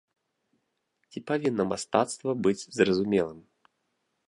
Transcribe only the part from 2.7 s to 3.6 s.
зразумелым?